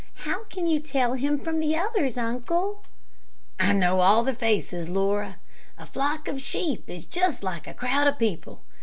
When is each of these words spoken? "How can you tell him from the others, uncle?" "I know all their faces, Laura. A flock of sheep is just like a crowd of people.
"How 0.25 0.45
can 0.45 0.65
you 0.65 0.79
tell 0.79 1.13
him 1.13 1.37
from 1.39 1.59
the 1.59 1.77
others, 1.77 2.17
uncle?" 2.17 2.81
"I 3.59 3.71
know 3.71 3.99
all 3.99 4.23
their 4.23 4.33
faces, 4.33 4.89
Laura. 4.89 5.37
A 5.77 5.85
flock 5.85 6.27
of 6.27 6.41
sheep 6.41 6.89
is 6.89 7.05
just 7.05 7.43
like 7.43 7.67
a 7.67 7.75
crowd 7.75 8.07
of 8.07 8.17
people. 8.17 8.63